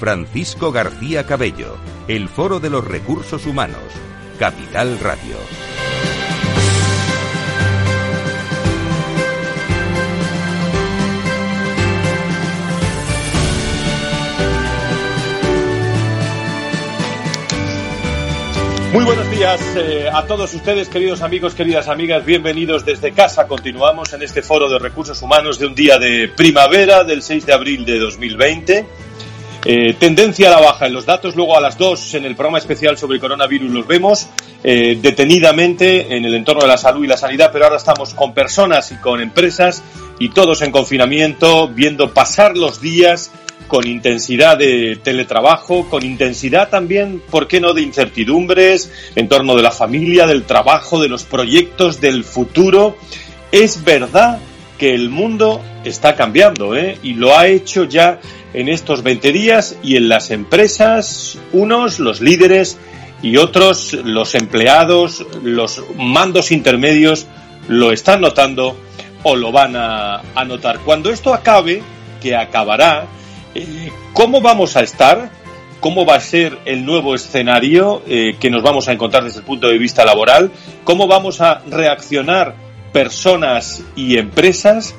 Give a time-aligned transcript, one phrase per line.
[0.00, 1.76] Francisco García Cabello,
[2.08, 3.76] el Foro de los Recursos Humanos,
[4.38, 5.36] Capital Radio.
[18.94, 22.24] Muy buenos días eh, a todos ustedes, queridos amigos, queridas amigas.
[22.24, 23.46] Bienvenidos desde casa.
[23.46, 27.52] Continuamos en este foro de recursos humanos de un día de primavera del 6 de
[27.52, 29.09] abril de 2020.
[29.64, 32.58] Eh, tendencia a la baja en los datos, luego a las dos en el programa
[32.58, 34.26] especial sobre coronavirus los vemos
[34.64, 38.32] eh, detenidamente en el entorno de la salud y la sanidad, pero ahora estamos con
[38.32, 39.82] personas y con empresas
[40.18, 43.32] y todos en confinamiento, viendo pasar los días
[43.68, 49.62] con intensidad de teletrabajo, con intensidad también, ¿por qué no?, de incertidumbres en torno de
[49.62, 52.96] la familia, del trabajo, de los proyectos, del futuro.
[53.52, 54.40] Es verdad
[54.80, 56.98] que el mundo está cambiando, ¿eh?
[57.02, 58.18] Y lo ha hecho ya
[58.54, 62.78] en estos 20 días y en las empresas, unos, los líderes,
[63.20, 67.26] y otros, los empleados, los mandos intermedios,
[67.68, 68.74] lo están notando
[69.22, 70.78] o lo van a, notar.
[70.78, 71.82] Cuando esto acabe,
[72.22, 73.04] que acabará,
[73.54, 75.30] eh, ¿cómo vamos a estar?
[75.80, 79.44] ¿Cómo va a ser el nuevo escenario eh, que nos vamos a encontrar desde el
[79.44, 80.50] punto de vista laboral?
[80.84, 84.94] ¿Cómo vamos a reaccionar personas y empresas?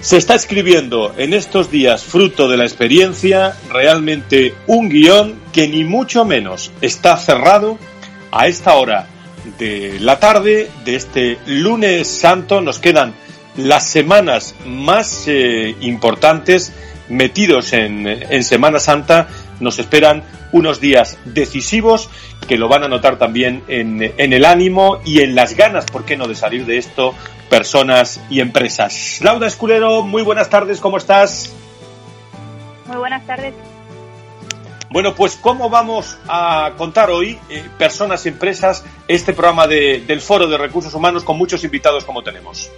[0.00, 5.84] Se está escribiendo en estos días, fruto de la experiencia, realmente un guion que ni
[5.84, 7.78] mucho menos está cerrado
[8.32, 9.08] a esta hora
[9.58, 12.62] de la tarde de este lunes santo.
[12.62, 13.14] Nos quedan
[13.56, 16.72] las semanas más eh, importantes
[17.10, 19.28] metidos en, en Semana Santa.
[19.60, 20.22] Nos esperan
[20.52, 22.08] unos días decisivos
[22.50, 26.04] que lo van a notar también en, en, el ánimo y en las ganas, ¿por
[26.04, 27.14] qué no?, de salir de esto
[27.48, 29.20] personas y empresas.
[29.22, 31.54] Laura Esculero, muy buenas tardes, ¿cómo estás?
[32.88, 33.54] Muy buenas tardes.
[34.90, 40.20] Bueno, pues ¿cómo vamos a contar hoy, eh, personas y empresas, este programa de, del
[40.20, 42.68] Foro de Recursos Humanos con muchos invitados como tenemos?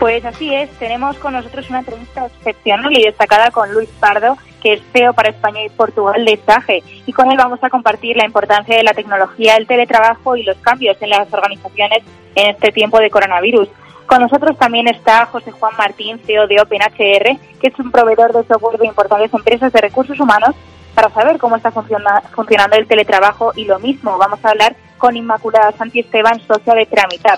[0.00, 4.72] Pues así es, tenemos con nosotros una entrevista excepcional y destacada con Luis Pardo, que
[4.72, 8.24] es CEO para España y Portugal de SAGE, y con él vamos a compartir la
[8.24, 12.02] importancia de la tecnología, el teletrabajo y los cambios en las organizaciones
[12.34, 13.68] en este tiempo de coronavirus.
[14.06, 18.44] Con nosotros también está José Juan Martín, CEO de OpenHR, que es un proveedor de
[18.44, 20.56] software de importantes empresas de recursos humanos,
[20.94, 24.16] para saber cómo está funcionando el teletrabajo y lo mismo.
[24.16, 27.36] Vamos a hablar con Inmaculada Santi Esteban, socia de Tramitar.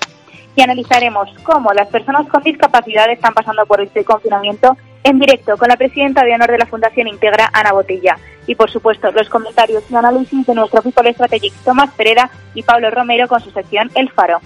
[0.54, 5.68] Y analizaremos cómo las personas con discapacidad están pasando por este confinamiento en directo con
[5.68, 8.18] la presidenta de honor de la Fundación Integra, Ana Botella.
[8.46, 12.90] Y por supuesto, los comentarios y análisis de nuestro People Strategic Tomás Pereda y Pablo
[12.90, 14.40] Romero con su sección El Faro.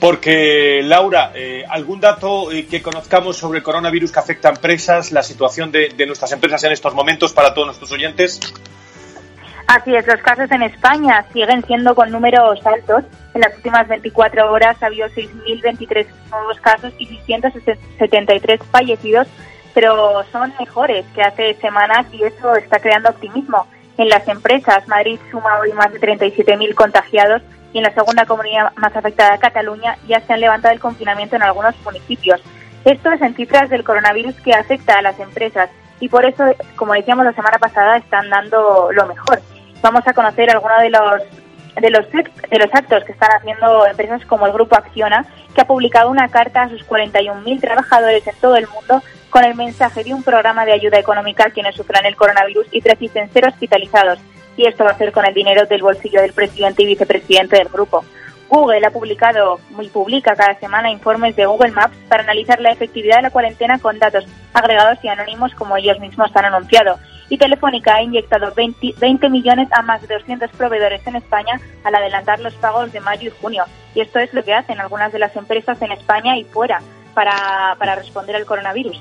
[0.00, 5.12] Porque, Laura, eh, ¿algún dato eh, que conozcamos sobre el coronavirus que afecta a empresas,
[5.12, 8.40] la situación de, de nuestras empresas en estos momentos para todos nuestros oyentes?
[9.68, 13.04] Así es, los casos en España siguen siendo con números altos.
[13.34, 19.28] En las últimas 24 horas ha habido 6.023 nuevos casos y 673 fallecidos,
[19.78, 23.64] pero son mejores que hace semanas y eso está creando optimismo.
[23.96, 28.72] En las empresas, Madrid suma hoy más de 37.000 contagiados y en la segunda comunidad
[28.74, 32.42] más afectada, Cataluña, ya se han levantado el confinamiento en algunos municipios.
[32.84, 36.42] Esto es en cifras del coronavirus que afecta a las empresas y por eso,
[36.74, 39.40] como decíamos la semana pasada, están dando lo mejor
[39.80, 41.22] vamos a conocer algunos de los
[41.80, 45.24] de los, de los actos que están haciendo empresas como el Grupo Acciona,
[45.54, 49.54] que ha publicado una carta a sus 41.000 trabajadores en todo el mundo con el
[49.54, 53.46] mensaje de un programa de ayuda económica a quienes sufran el coronavirus y precisen ser
[53.46, 54.18] hospitalizados.
[54.56, 57.68] Y esto va a ser con el dinero del bolsillo del presidente y vicepresidente del
[57.68, 58.04] grupo.
[58.48, 63.16] Google ha publicado y publica cada semana informes de Google Maps para analizar la efectividad
[63.16, 66.98] de la cuarentena con datos agregados y anónimos como ellos mismos han anunciado
[67.28, 71.94] y Telefónica ha inyectado 20, 20, millones a más de 200 proveedores en España al
[71.94, 73.64] adelantar los pagos de mayo y junio.
[73.94, 76.80] Y esto es lo que hacen algunas de las empresas en España y fuera
[77.14, 78.98] para, para responder al coronavirus.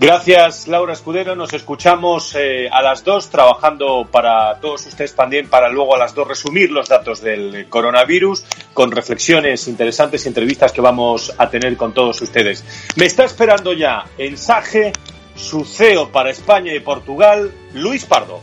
[0.00, 1.34] Gracias, Laura Escudero.
[1.34, 6.14] Nos escuchamos eh, a las dos, trabajando para todos ustedes también, para luego a las
[6.14, 11.76] dos resumir los datos del coronavirus, con reflexiones interesantes y entrevistas que vamos a tener
[11.76, 12.64] con todos ustedes.
[12.94, 14.92] Me está esperando ya en Sage
[15.34, 18.40] su CEO para España y Portugal, Luis Pardo.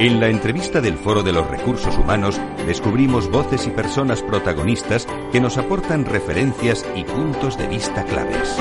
[0.00, 5.40] En la entrevista del Foro de los Recursos Humanos descubrimos voces y personas protagonistas que
[5.40, 8.56] nos aportan referencias y puntos de vista claves.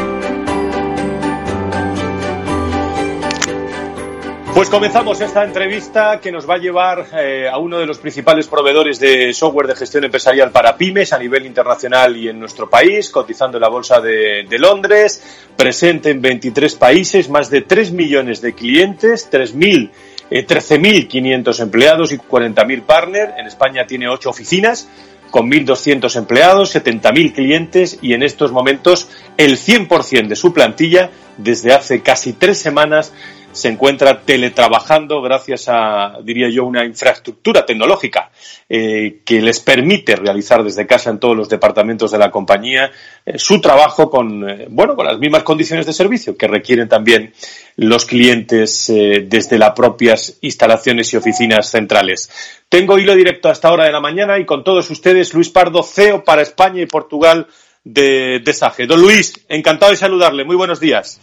[4.53, 8.47] Pues comenzamos esta entrevista que nos va a llevar eh, a uno de los principales
[8.47, 13.09] proveedores de software de gestión empresarial para pymes a nivel internacional y en nuestro país,
[13.09, 18.41] cotizando en la Bolsa de, de Londres, presente en 23 países, más de 3 millones
[18.41, 19.89] de clientes, 3.000
[20.29, 23.33] eh, 13.500 empleados y 40.000 partners.
[23.37, 24.87] En España tiene ocho oficinas
[25.31, 31.73] con 1.200 empleados, 70.000 clientes y en estos momentos el 100% de su plantilla desde
[31.73, 33.13] hace casi tres semanas
[33.51, 38.31] se encuentra teletrabajando gracias a, diría yo, una infraestructura tecnológica
[38.67, 42.91] eh, que les permite realizar desde casa en todos los departamentos de la compañía
[43.25, 47.33] eh, su trabajo con, eh, bueno, con las mismas condiciones de servicio que requieren también
[47.75, 52.29] los clientes desde las propias instalaciones y oficinas centrales.
[52.67, 56.25] Tengo hilo directo hasta hora de la mañana y con todos ustedes Luis Pardo, CEO
[56.25, 57.47] para España y Portugal
[57.85, 58.85] de, de SAGE.
[58.85, 60.43] Don Luis, encantado de saludarle.
[60.43, 61.21] Muy buenos días.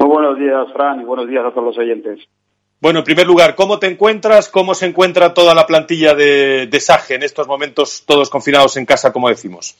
[0.00, 2.20] Muy buenos días, Fran, y buenos días a todos los oyentes.
[2.80, 4.48] Bueno, en primer lugar, ¿cómo te encuentras?
[4.48, 8.86] ¿Cómo se encuentra toda la plantilla de, de SAGE en estos momentos, todos confinados en
[8.86, 9.76] casa, como decimos?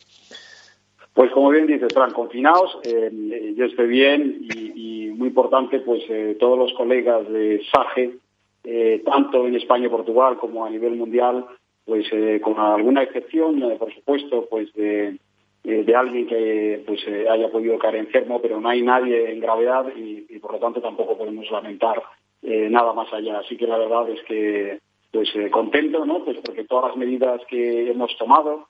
[1.14, 6.02] Pues como bien dices, Fran, confinados, eh, yo estoy bien y, y muy importante, pues
[6.10, 8.18] eh, todos los colegas de SAGE,
[8.64, 11.46] eh, tanto en España y Portugal como a nivel mundial,
[11.86, 15.16] pues eh, con alguna excepción, eh, por supuesto, pues de,
[15.62, 19.40] eh, de alguien que pues eh, haya podido caer enfermo, pero no hay nadie en
[19.40, 22.02] gravedad y, por lo tanto tampoco podemos lamentar
[22.42, 23.40] eh, nada más allá.
[23.40, 24.78] Así que la verdad es que
[25.12, 26.24] pues contento, ¿no?
[26.24, 28.68] Pues porque todas las medidas que hemos tomado,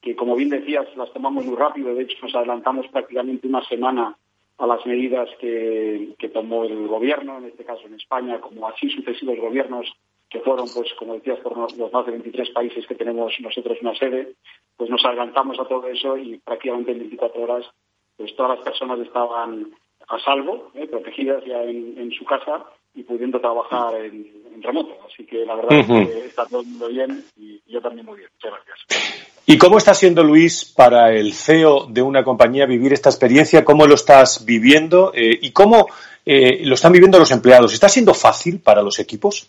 [0.00, 4.16] que como bien decías, las tomamos muy rápido, de hecho nos adelantamos prácticamente una semana
[4.56, 8.88] a las medidas que, que tomó el gobierno, en este caso en España, como así
[8.88, 9.92] sucesivos gobiernos
[10.34, 13.94] que fueron, pues como decías, por los más de 23 países que tenemos nosotros una
[13.94, 14.32] sede,
[14.76, 17.64] pues nos adelantamos a todo eso y prácticamente en 24 horas
[18.16, 19.70] pues todas las personas estaban
[20.08, 20.88] a salvo, ¿eh?
[20.88, 22.64] protegidas ya en, en, su casa
[22.96, 24.96] y pudiendo trabajar en, en remoto.
[25.06, 26.02] Así que la verdad uh -huh.
[26.02, 28.28] es que está todo el mundo bien y yo también muy bien.
[28.34, 29.40] Muchas gracias.
[29.46, 33.64] ¿Y cómo está siendo, Luis, para el CEO de una compañía vivir esta experiencia?
[33.64, 35.12] ¿Cómo lo estás viviendo?
[35.14, 35.86] Eh, ¿Y cómo
[36.26, 37.72] eh, lo están viviendo los empleados?
[37.72, 39.48] ¿Está siendo fácil para los equipos?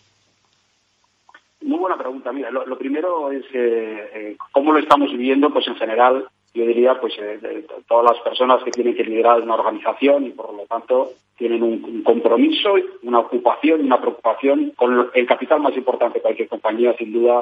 [1.66, 2.32] Muy buena pregunta.
[2.32, 6.24] Mira, lo, primero es eh, eh, cómo lo estamos viviendo, pues en general,
[6.54, 10.54] yo diría, pues eh, todas las personas que tienen que liderar una organización y por
[10.54, 16.18] lo tanto tienen un, un compromiso, una ocupación, una preocupación con el capital más importante
[16.18, 17.40] de cualquier compañía, sin duda,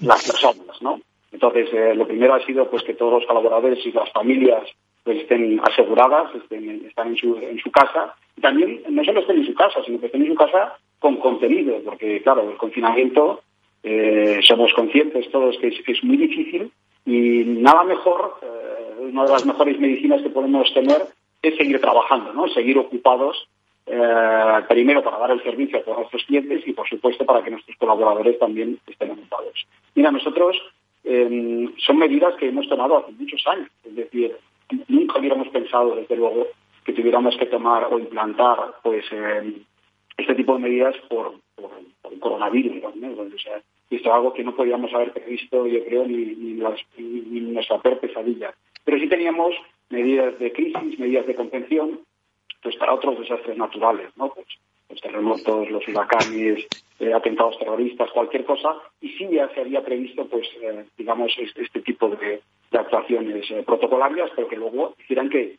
[0.00, 1.00] las personas, ¿no?
[1.30, 4.68] Entonces, eh, lo primero ha sido pues que todos los colaboradores y las familias
[5.04, 8.14] pues estén aseguradas, estén, están en su, en su casa.
[8.36, 11.16] Y también no solo estén en su casa, sino que estén en su casa con
[11.16, 13.40] contenido, porque claro, el confinamiento
[13.82, 16.70] eh, somos conscientes todos que es, muy difícil
[17.04, 21.02] y nada mejor, eh, una de las mejores medicinas que podemos tener
[21.42, 22.48] es seguir trabajando, ¿no?
[22.48, 23.48] seguir ocupados,
[23.86, 27.50] eh, primero para dar el servicio a todos nuestros clientes y por supuesto para que
[27.50, 29.66] nuestros colaboradores también estén ocupados.
[29.94, 30.56] Mira, nosotros
[31.04, 34.36] eh, son medidas que hemos tomado hace muchos años, es decir,
[34.88, 36.46] nunca hubiéramos pensado, desde luego,
[36.84, 39.52] que tuviéramos que tomar o implantar pues eh,
[40.16, 41.70] este tipo de medidas por, por,
[42.10, 42.82] el coronavirus.
[42.96, 43.16] ¿no?
[43.96, 46.34] Es algo que no podíamos haber previsto, yo creo, ni,
[47.52, 48.54] nuestra peor pesadilla.
[48.84, 49.54] Pero sí teníamos
[49.90, 52.00] medidas de crisis, medidas de contención,
[52.62, 54.10] pues para otros desastres naturales.
[54.16, 54.46] Pues
[54.88, 56.66] los terremotos, los huracanes,
[57.00, 61.62] eh, atentados terroristas, cualquier cosa, y sí ya se había previsto, pues, eh, digamos, este,
[61.62, 65.56] este, tipo de, de actuaciones eh, protocolarias, pero que luego hicieran que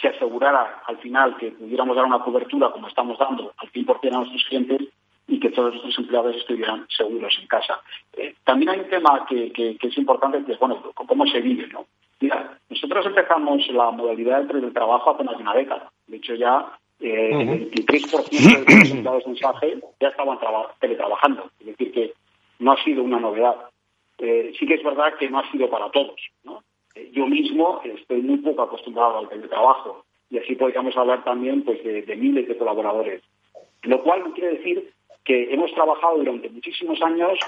[0.00, 4.18] se asegurara al final que pudiéramos dar una cobertura como estamos dando al 100% a
[4.18, 4.88] nuestros clientes
[5.32, 7.80] y que todos nuestros empleados estuvieran seguros en casa.
[8.12, 11.40] Eh, también hay un tema que, que, que, es importante, que es, bueno, cómo se
[11.40, 11.86] vive, ¿no?
[12.20, 15.90] Mira, nosotros empezamos la modalidad de trabajo hace más de una década.
[16.06, 16.66] De hecho, ya
[17.00, 17.52] eh, uh -huh.
[17.52, 20.38] el 23% de los empleados de mensaje ya estaban
[20.78, 21.50] teletrabajando.
[21.60, 22.12] Es decir, que
[22.58, 23.56] no ha sido una novedad.
[24.18, 26.62] Eh, sí que es verdad que no ha sido para todos, ¿no?
[26.94, 31.82] Eh, yo mismo estoy muy poco acostumbrado al teletrabajo y así podríamos hablar también pues
[31.82, 33.22] de, de miles de colaboradores.
[33.82, 34.92] Lo cual no quiere decir
[35.24, 37.38] que hemos trabajado durante muchísimos años,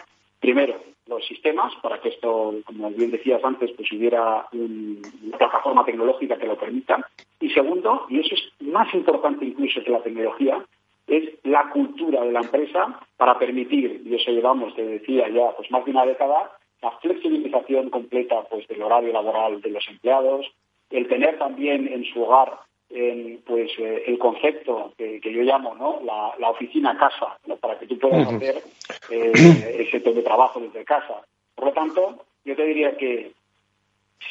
[0.41, 0.75] primero,
[1.07, 6.39] los sistemas, para que esto, como bien decías antes, pues hubiera un, una plataforma tecnológica
[6.39, 7.07] que lo permita.
[7.41, 10.65] Y segundo, y eso es más importante incluso que la tecnología,
[11.07, 15.71] es la cultura de la empresa para permitir, y eso llevamos, te decía ya, pues
[15.71, 20.47] más de una década, la flexibilización completa pues del horario laboral de los empleados,
[20.91, 22.59] el tener también en su hogar
[22.95, 27.57] en, pues eh, el concepto que, que, yo llamo no la, la oficina casa ¿no?
[27.57, 28.63] para que tú puedas hacer
[29.11, 29.33] eh,
[29.89, 31.23] ese teletrabajo desde casa.
[31.55, 33.33] Por lo tanto, yo te diría que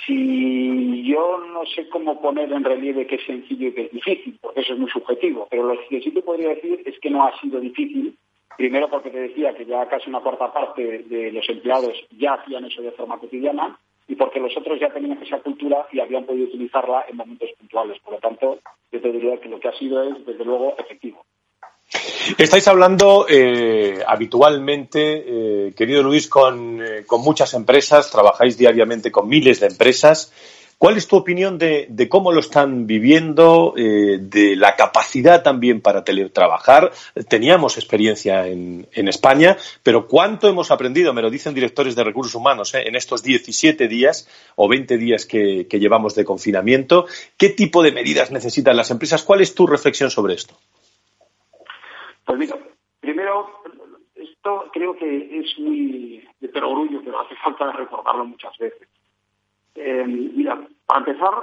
[0.05, 4.39] si yo no sé cómo poner en relieve qué es sencillo y qué es difícil,
[4.41, 7.25] porque eso es muy subjetivo, pero lo que sí te podría decir es que no
[7.25, 8.17] ha sido difícil,
[8.57, 12.65] primero porque te decía que ya casi una cuarta parte de los empleados ya hacían
[12.65, 16.47] eso de forma cotidiana, y porque los otros ya tenían esa cultura y habían podido
[16.47, 17.99] utilizarla en momentos puntuales.
[18.03, 18.59] Por lo tanto,
[18.91, 21.23] yo te diría que lo que ha sido es, desde luego, efectivo.
[22.37, 29.27] Estáis hablando eh, habitualmente, eh, querido Luis, con, eh, con, muchas empresas, trabajáis diariamente con
[29.27, 30.31] miles de empresas.
[30.77, 36.03] ¿Cuál es tu opinión de, cómo lo están viviendo, eh, de la capacidad también para
[36.03, 36.91] teletrabajar?
[37.27, 41.13] Teníamos experiencia en, España, pero ¿cuánto hemos aprendido?
[41.13, 42.83] Me lo dicen directores de recursos humanos ¿eh?
[42.85, 47.05] en estos 17 días o 20 días que, llevamos de confinamiento.
[47.37, 49.23] ¿Qué tipo de medidas necesitan las empresas?
[49.23, 50.55] ¿Cuál es tu reflexión sobre esto?
[52.25, 52.57] Pues mira,
[52.99, 53.61] primero,
[54.15, 58.87] esto creo que es muy de perogrullo, pero hace falta recordarlo muchas veces.
[59.75, 61.33] Eh, mira, para empezar,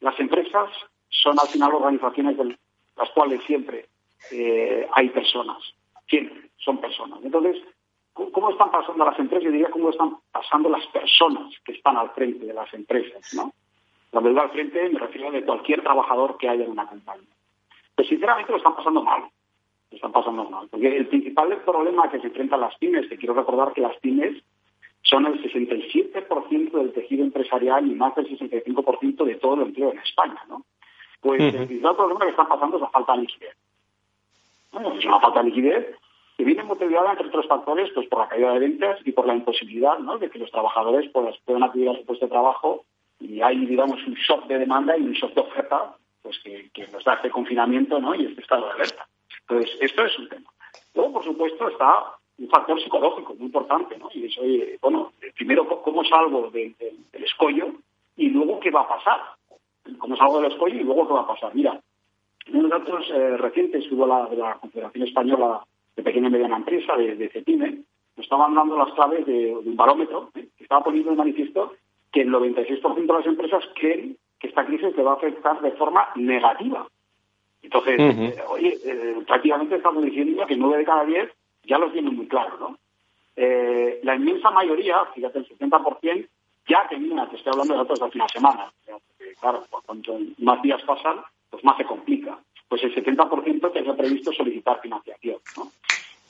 [0.00, 0.70] las empresas
[1.08, 2.58] son al final organizaciones de
[2.96, 3.86] las cuales siempre
[4.30, 5.58] eh, hay personas,
[6.08, 7.20] siempre son personas.
[7.22, 7.62] Entonces,
[8.12, 9.44] ¿cómo están pasando las empresas?
[9.44, 13.52] Yo diría cómo están pasando las personas que están al frente de las empresas, ¿no?
[14.10, 17.28] Cuando digo al frente me refiero a cualquier trabajador que haya en una compañía.
[17.94, 19.24] Pues sinceramente lo están pasando mal.
[19.90, 20.68] Lo están pasando mal.
[20.70, 24.42] Porque el principal problema que se enfrentan las pymes, que quiero recordar que las pymes
[25.08, 29.98] son el 67% del tejido empresarial y más del 65% de todo el empleo en
[29.98, 30.64] España, ¿no?
[31.20, 33.56] Pues el principal problema que están pasando es la falta de liquidez.
[34.72, 35.96] es una falta de liquidez
[36.36, 39.34] que viene motivada, entre otros factores, pues por la caída de ventas y por la
[39.34, 40.18] imposibilidad ¿no?
[40.18, 42.84] de que los trabajadores pues, puedan acudir a su puesto de trabajo
[43.18, 47.04] y hay, digamos, un shock de demanda y un shock de oferta pues que, nos
[47.04, 48.14] da este confinamiento ¿no?
[48.14, 49.06] y este estado de alerta.
[49.48, 50.50] Entonces, esto es un tema.
[50.94, 54.08] Luego, por supuesto, está un factor psicológico muy importante, ¿no?
[54.12, 54.42] Y eso,
[54.82, 56.74] bueno, primero cómo salgo del
[57.12, 57.72] escollo
[58.16, 59.20] y luego qué va a pasar.
[59.98, 61.54] Cómo salgo del escollo y luego qué va a pasar.
[61.54, 61.80] Mira,
[62.46, 65.64] en unos datos eh, recientes hubo la, de la Confederación Española
[65.96, 67.82] de Pequeña y Mediana Empresa, de, de CETIME,
[68.16, 70.48] nos estaban dando las claves de, un barómetro ¿eh?
[70.56, 71.74] que estaba poniendo en manifiesto
[72.12, 75.72] que el 96% de las empresas creen que esta crisis le va a afectar de
[75.72, 76.86] forma negativa.
[77.62, 78.78] Entonces, eh, oye,
[79.26, 81.30] prácticamente estamos diciendo que 9 de cada 10
[81.66, 82.78] ya lo tienen muy claro, ¿no?
[83.36, 86.28] Eh, la inmensa mayoría, fíjate, el 70%,
[86.68, 90.62] ya tenía, te estoy hablando de datos de hace una semana, porque, claro, cuanto más
[90.62, 91.20] días pasan,
[91.50, 92.38] pues más se complica.
[92.68, 95.70] Pues el 70% tenía previsto solicitar financiación, ¿no?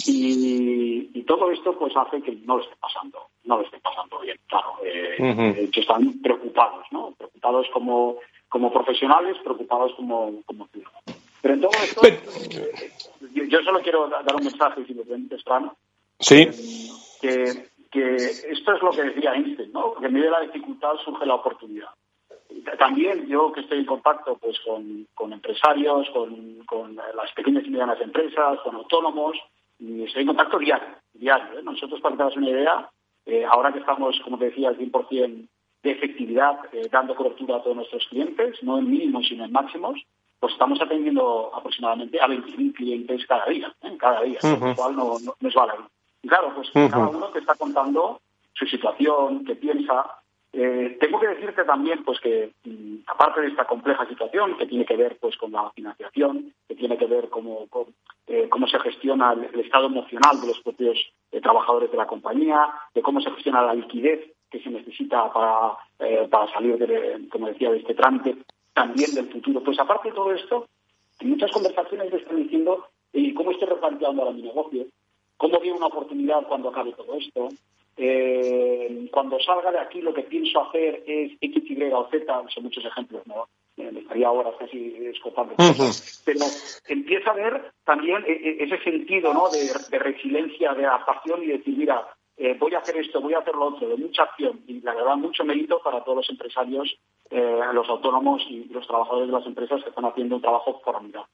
[0.06, 4.38] Y, todo esto pues hace que no lo esté pasando, no lo esté pasando bien,
[4.46, 4.74] claro.
[4.84, 7.12] Eh, están preocupados, ¿no?
[7.18, 11.25] Preocupados como, como profesionales, preocupados como, como ciudadanos.
[11.46, 12.00] Pero en todo esto,
[13.32, 15.70] yo, solo quiero dar un mensaje, si me permites, Fran.
[16.18, 16.48] Sí.
[17.20, 19.94] que, que esto es lo que decía Einstein, ¿no?
[19.94, 21.90] Que en medio de la dificultad surge la oportunidad.
[22.80, 28.58] También yo que estoy en contacto pues con, empresarios, con, las pequeñas y medianas empresas,
[28.64, 29.36] con autónomos,
[29.78, 30.96] y estoy en contacto diario.
[31.12, 31.62] diario ¿eh?
[31.62, 32.90] Nosotros, para que te una idea,
[33.24, 35.48] eh, ahora que estamos, como te decía, al 100%
[35.84, 40.02] de efectividad, eh, dando cobertura a todos nuestros clientes, no en mínimos, sino en máximos,
[40.38, 43.96] pues estamos atendiendo aproximadamente a 20.000 clientes cada día, ¿eh?
[43.98, 45.54] cada día, lo cual no, no, es
[46.22, 48.20] Y claro, pues cada uno te está contando
[48.52, 50.06] su situación, qué piensa.
[50.52, 54.86] Eh, tengo que decirte también pues que mm, aparte de esta compleja situación que tiene
[54.86, 57.86] que ver pues con la financiación, que tiene que ver cómo, con,
[58.26, 60.98] eh, cómo se gestiona el, estado emocional de los propios
[61.42, 65.76] trabajadores de la compañía, de cómo se gestiona la liquidez que se necesita para,
[66.30, 68.36] para salir, de, como decía, de este trámite,
[68.76, 69.62] también del futuro.
[69.64, 70.66] Pues aparte de todo esto,
[71.20, 74.84] en muchas conversaciones me están diciendo ¿y cómo estoy replanteando ahora mi negocio,
[75.38, 77.48] cómo veo una oportunidad cuando acabe todo esto,
[77.96, 82.64] eh, cuando salga de aquí lo que pienso hacer es X, Y o Z, son
[82.64, 83.48] muchos ejemplos, ¿no?
[83.78, 85.54] Me estaría ahora casi escopando.
[86.24, 86.40] Pero
[86.88, 89.48] empieza a ver también e, e, ese sentido ¿no?
[89.50, 92.06] de, de resiliencia, de adaptación y decir, mira,
[92.38, 94.94] eh, voy a hacer esto, voy a hacer lo otro, de mucha acción y la
[94.94, 96.98] verdad mucho mérito para todos los empresarios,
[97.30, 101.30] eh, los autónomos y los trabajadores de las empresas que están haciendo un trabajo formidable.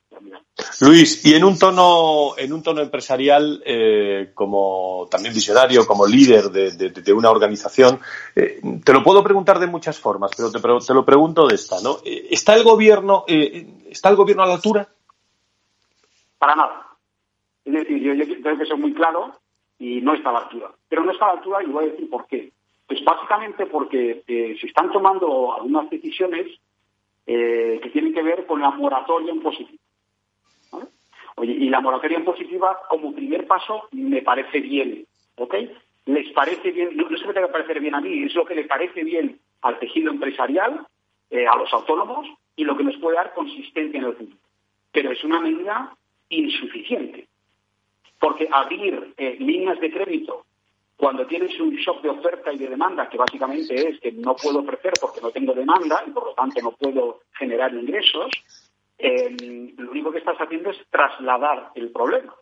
[0.81, 6.51] Luis, y en un tono, en un tono empresarial, eh, como también visionario, como líder
[6.51, 7.99] de, una organización,
[8.35, 11.97] te lo puedo preguntar de muchas formas, pero te, te lo pregunto de esta, ¿no?
[12.05, 14.89] ¿Está el gobierno, está el gobierno a la altura?
[16.39, 16.87] Para nada.
[17.65, 19.42] Es decir, yo, yo creo que es muy claro
[19.83, 20.71] y no está a la altura.
[20.89, 22.53] Pero no está a la altura y voy a decir por qué.
[22.87, 26.47] Pues básicamente porque eh, se están tomando algunas decisiones
[27.27, 29.83] eh, que tienen que ver con la moratoria en positivo.
[30.71, 30.83] O
[31.35, 35.05] Oye, y la moratoria en positiva, como primer paso, me parece bien,
[35.37, 35.55] ¿ok?
[36.07, 38.55] Les parece bien, no, se me tenga que parecer bien a mí, es lo que
[38.55, 40.87] le parece bien al tejido empresarial,
[41.31, 44.39] eh, a los autónomos, y lo que nos puede dar consistencia en el futuro.
[44.93, 45.97] Pero es una medida
[46.29, 47.27] insuficiente,
[48.23, 50.47] porque abrir eh, líneas de crédito
[50.97, 54.61] cuando tienes un shock de oferta y de demanda, que básicamente es que no puedo
[54.61, 58.31] ofrecer porque no tengo demanda y por lo tanto no puedo generar ingresos,
[58.97, 62.33] eh, lo único que estás haciendo es trasladar el problema.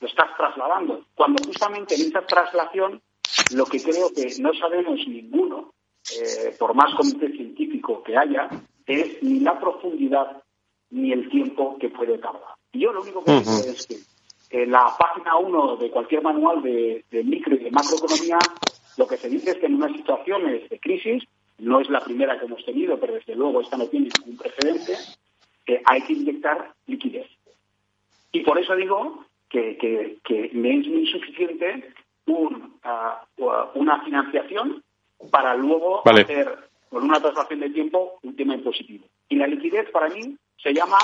[0.00, 1.04] Lo estás trasladando.
[1.14, 3.00] Cuando justamente en esa traslación,
[3.54, 5.72] lo que creo que no sabemos ninguno,
[6.18, 8.48] eh, por más comité científico que haya,
[8.84, 10.42] es ni la profundidad
[10.90, 12.56] ni el tiempo que puede tardar.
[12.72, 14.15] Y yo lo único que digo es que
[14.50, 18.38] en la página 1 de cualquier manual de, micro y de macroeconomía,
[18.96, 21.24] lo que se dice es que en unas situaciones de crisis,
[21.58, 24.94] no es la primera que hemos tenido, pero desde luego esta no tiene ningún precedente,
[25.64, 27.26] que hay que inyectar liquidez.
[28.32, 29.76] Y por eso digo que,
[30.22, 31.92] que, me es muy suficiente
[32.84, 33.24] ah,
[33.74, 34.82] una financiación
[35.30, 36.58] para luego hacer
[36.90, 39.06] con una traslación de tiempo un tema impositivo.
[39.28, 40.98] Y la liquidez para mí se llama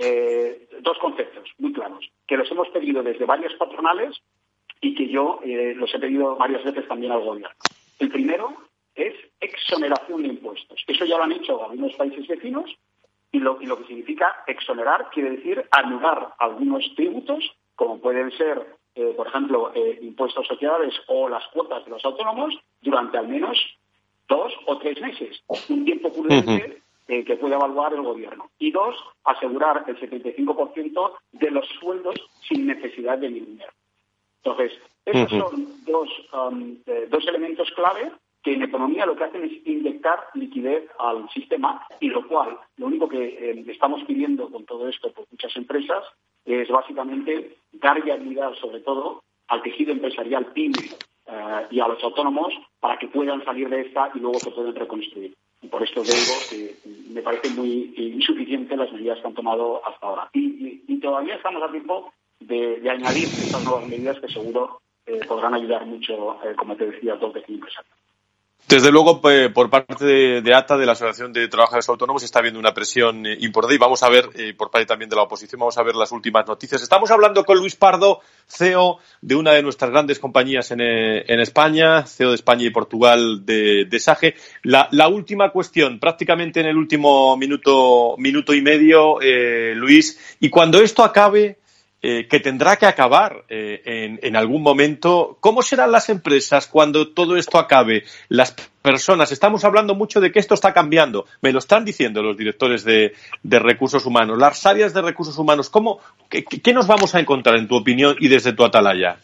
[0.00, 4.16] eh, dos conceptos muy claros, que los hemos pedido desde varias patronales
[4.80, 7.56] y que yo eh, los he pedido varias veces también al gobierno.
[7.98, 8.54] El primero
[8.94, 10.84] es exoneración de impuestos.
[10.86, 12.70] Eso ya lo han hecho algunos países vecinos
[13.32, 19.26] y lo, que significa exonerar quiere decir anular algunos tributos, como pueden ser, eh, por
[19.26, 23.58] ejemplo, impuestos sociales o las cuotas de los autónomos, durante al menos
[24.28, 28.50] dos o tres meses, un tiempo prudente eh, que puede evaluar el gobierno.
[28.58, 28.94] Y dos,
[29.24, 32.16] asegurar el 75% de los sueldos
[32.46, 33.72] sin necesidad de dinero.
[34.44, 39.42] Entonces, estos son dos, um, eh, dos elementos clave que en economía lo que hacen
[39.42, 44.66] es inyectar liquidez al sistema y lo cual, lo único que eh, estamos pidiendo con
[44.66, 46.04] todo esto por muchas empresas
[46.44, 50.90] es básicamente dar viabilidad sobre todo al tejido empresarial PYME
[51.70, 55.34] y a los autónomos para que puedan salir de esta y luego se puedan reconstruir.
[55.70, 56.76] Por esto digo que
[57.10, 60.30] me parece muy insuficiente las medidas que han tomado hasta ahora.
[60.32, 65.86] Y, todavía estamos a tiempo de, añadir estas nuevas medidas que seguro eh, podrán ayudar
[65.86, 67.97] mucho, eh, como te decía, a todo el tejido empresarial.
[68.66, 72.74] Desde luego, por parte de, ATA, de la Asociación de Trabajadores Autónomos, está habiendo una
[72.74, 75.78] presión eh, importante y vamos a ver, eh, por parte también de la oposición, vamos
[75.78, 76.82] a ver las últimas noticias.
[76.82, 82.04] Estamos hablando con Luis Pardo, CEO de una de nuestras grandes compañías en, eh, España,
[82.04, 84.34] CEO de España y Portugal de, de SAGE.
[84.64, 89.18] La, última cuestión, prácticamente en el último minuto, minuto y medio,
[89.74, 91.58] Luis, y cuando esto acabe,
[92.00, 95.36] eh, que tendrá que acabar eh, en, algún momento.
[95.40, 98.04] ¿Cómo serán las empresas cuando todo esto acabe?
[98.28, 101.26] Las personas, estamos hablando mucho de que esto está cambiando.
[101.42, 104.38] Me lo están diciendo los directores de, recursos humanos.
[104.38, 108.28] Las áreas de recursos humanos, ¿cómo, qué, nos vamos a encontrar, en tu opinión y
[108.28, 109.18] desde tu atalaya?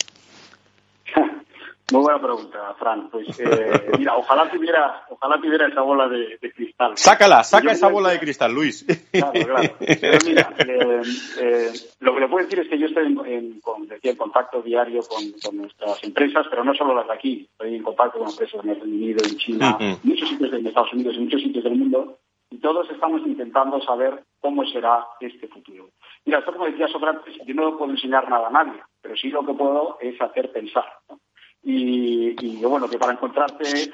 [1.93, 3.11] Muy buena pregunta, Fran.
[3.11, 6.97] Pues eh, mira, ojalá tuviera, ojalá tuviera esa bola de, cristal.
[6.97, 8.87] Sácala, saca esa bola de cristal, Luis.
[9.13, 9.75] Claro, claro.
[9.79, 11.03] Pero mira, eh,
[11.41, 13.61] eh, lo que le puedo decir es que yo estoy en,
[14.03, 17.49] en contacto diario con, nuestras empresas, pero no solo las de aquí.
[17.53, 20.69] Estoy en contacto con empresas en el Reino Unido, en China, en muchos sitios de
[20.69, 22.19] Estados Unidos, en muchos sitios del mundo,
[22.51, 25.91] y todos estamos intentando saber cómo será este futuro.
[26.25, 29.45] Mira, esto como decía Sócrates, yo no puedo enseñar nada a nadie, pero sí lo
[29.45, 30.85] que puedo es hacer pensar.
[31.09, 31.19] ¿no?
[31.65, 33.93] Y, bueno, que para encontrarte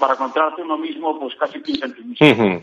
[0.00, 2.60] para encontrarte uno mismo, pues casi piensa en ti mismo.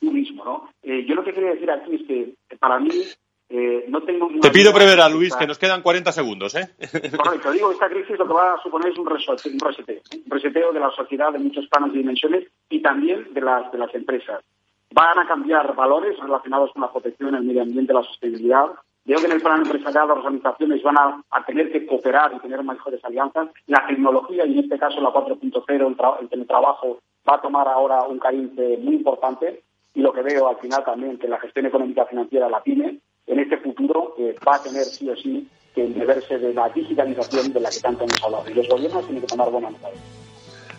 [0.00, 0.68] Tú mismo, ¿no?
[0.82, 3.04] Eh, yo lo que quería decir aquí es que para mí
[3.50, 4.28] eh, no tengo...
[4.40, 6.70] Te pido brevedad, Luis, que nos quedan 40 segundos, ¿eh?
[7.16, 7.52] Correcto.
[7.52, 10.72] Digo, esta crisis lo que va a suponer es un, reseteo, un reseteo, un reseteo
[10.72, 14.42] de la sociedad de muchos planos y dimensiones y también de las, de las empresas.
[14.90, 18.66] Van a cambiar valores relacionados con la protección, el medio ambiente, la sostenibilidad,
[19.06, 22.62] Veo que en el plan empresarial las organizaciones van a, tener que cooperar y tener
[22.64, 23.48] mejores alianzas.
[23.66, 28.18] La tecnología, y en este caso la 4.0, el, teletrabajo, va a tomar ahora un
[28.18, 29.62] cariz muy importante.
[29.94, 33.38] Y lo que veo al final también, que la gestión económica financiera, la PYME, en
[33.38, 37.60] este futuro eh, va a tener sí o sí que deberse de la digitalización de
[37.60, 38.50] la que tanto hemos hablado.
[38.50, 39.88] Y los gobiernos tienen que tomar buena nota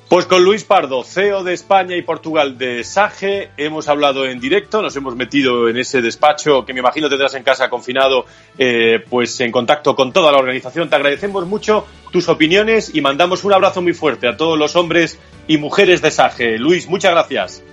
[0.07, 4.81] pues con Luis Pardo, CEO de España y Portugal de SAGE, hemos hablado en directo,
[4.81, 8.25] nos hemos metido en ese despacho que me imagino tendrás en casa confinado,
[8.57, 10.89] eh, pues en contacto con toda la organización.
[10.89, 15.19] Te agradecemos mucho tus opiniones y mandamos un abrazo muy fuerte a todos los hombres
[15.47, 16.59] y mujeres de SAGE.
[16.59, 17.63] Luis, muchas gracias.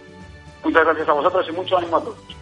[0.64, 2.41] Muchas gracias a vosotros y mucho ánimo a todos.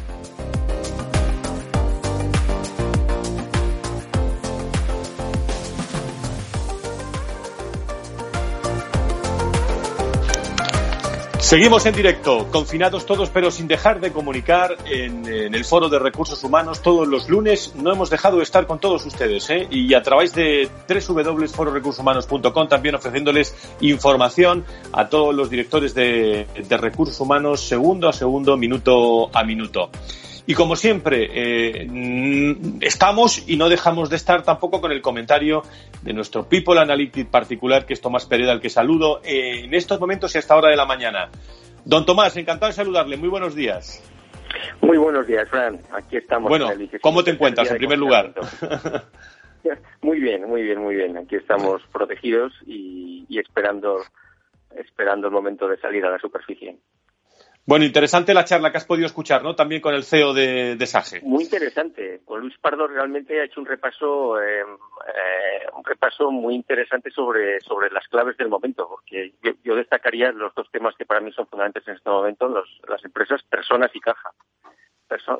[11.51, 16.41] Seguimos en directo, confinados todos, pero sin dejar de comunicar en, el Foro de Recursos
[16.45, 17.73] Humanos todos los lunes.
[17.75, 19.67] No hemos dejado de estar con todos ustedes, ¿eh?
[19.69, 27.19] y a través de www.fororecursoshumanos.com también ofreciéndoles información a todos los directores de, de recursos
[27.19, 29.89] humanos segundo a segundo, minuto a minuto.
[30.47, 31.87] Y como siempre, eh,
[32.81, 35.61] estamos y no dejamos de estar tampoco con el comentario
[36.01, 39.99] de nuestro People Analytics particular, que es Tomás Pereda, al que saludo eh, en estos
[39.99, 41.29] momentos y hasta hora de la mañana.
[41.85, 43.17] Don Tomás, encantado de saludarle.
[43.17, 44.03] Muy buenos días.
[44.81, 45.79] Muy buenos días, Fran.
[45.91, 46.49] Aquí estamos.
[46.49, 46.69] Bueno,
[47.01, 48.33] ¿cómo te encuentras en primer lugar?
[50.01, 51.17] Muy bien, muy bien, muy bien.
[51.17, 53.97] Aquí estamos protegidos y, y esperando,
[54.75, 56.77] esperando el momento de salir a la superficie.
[57.63, 59.55] Bueno, interesante la charla que has podido escuchar, ¿no?
[59.55, 61.21] También con el CEO de, de SAGE.
[61.21, 62.21] Muy interesante.
[62.25, 67.61] Con Luis Pardo realmente ha hecho un repaso, eh, eh, un repaso muy interesante sobre,
[67.61, 71.45] sobre las claves del momento, porque yo, destacaría los dos temas que para mí son
[71.45, 74.31] fundamentales en este momento, los, las empresas, personas y caja.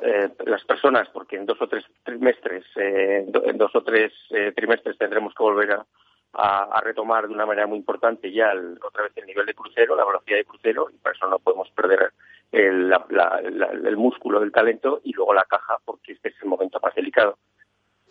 [0.02, 4.12] Eh, las personas, porque en dos o tres trimestres, eh, en dos o tres
[4.54, 5.86] trimestres tendremos que volver a,
[6.32, 9.54] a, a, retomar de una manera muy importante ya el, otra vez el nivel de
[9.54, 12.12] crucero, la velocidad de crucero, y por eso no podemos perder
[12.50, 16.34] el, la, la, la, el músculo del talento y luego la caja, porque este es
[16.42, 17.38] el momento más delicado.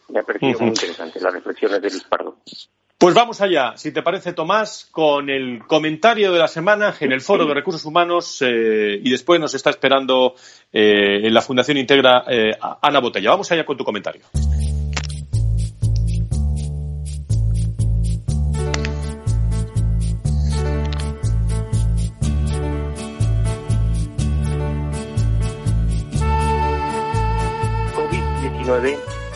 [0.10, 0.60] Me ha parecido uh -huh.
[0.62, 2.38] muy interesante las reflexiones de Luis Pardo.
[3.02, 7.22] Pues vamos allá, si te parece, Tomás, con el comentario de la semana en el
[7.22, 10.36] Foro de Recursos Humanos eh, y después nos está esperando
[10.72, 13.32] eh, en la Fundación Integra eh, Ana Botella.
[13.32, 14.22] Vamos allá con tu comentario.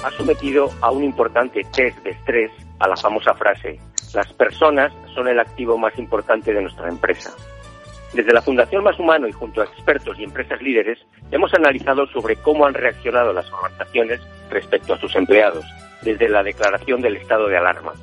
[0.05, 3.79] Ha sometido a un importante test de estrés a la famosa frase,
[4.13, 7.33] las personas son el activo más importante de nuestra empresa.
[8.13, 10.99] Desde la Fundación Más Humano y junto a expertos y empresas líderes,
[11.31, 15.65] hemos analizado sobre cómo han reaccionado las organizaciones respecto a sus empleados,
[16.03, 17.93] desde la declaración del estado de alarma.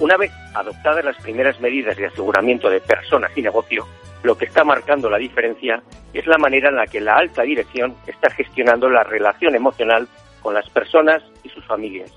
[0.00, 3.86] Una vez adoptadas las primeras medidas de aseguramiento de personas y negocio,
[4.24, 7.94] lo que está marcando la diferencia es la manera en la que la alta dirección
[8.08, 10.08] está gestionando la relación emocional
[10.42, 12.12] con las personas y sus familias.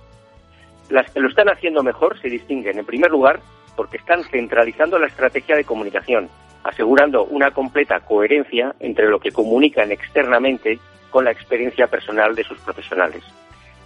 [0.90, 3.40] Las que lo están haciendo mejor se distinguen, en primer lugar,
[3.76, 6.30] porque están centralizando la estrategia de comunicación,
[6.64, 10.80] asegurando una completa coherencia entre lo que comunican externamente
[11.10, 13.24] con la experiencia personal de sus profesionales.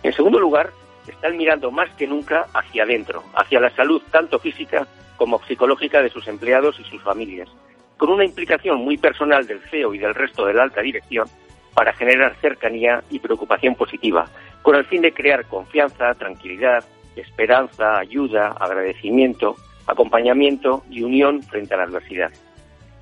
[0.03, 0.71] En segundo lugar,
[1.07, 6.09] están mirando más que nunca hacia adentro, hacia la salud tanto física como psicológica de
[6.09, 7.49] sus empleados y sus familias,
[7.97, 11.27] con una implicación muy personal del CEO y del resto de la alta dirección
[11.75, 14.25] para generar cercanía y preocupación positiva,
[14.63, 16.83] con el fin de crear confianza, tranquilidad,
[17.15, 22.31] esperanza, ayuda, agradecimiento, acompañamiento y unión frente a la adversidad.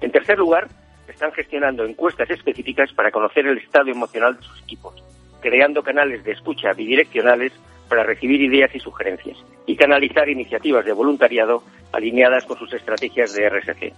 [0.01, 0.67] En tercer lugar,
[1.07, 5.01] están gestionando encuestas específicas para conocer el estado emocional de sus equipos,
[5.39, 7.53] creando canales de escucha bidireccionales
[7.87, 13.49] para recibir ideas y sugerencias y canalizar iniciativas de voluntariado alineadas con sus estrategias de
[13.49, 13.93] RSC.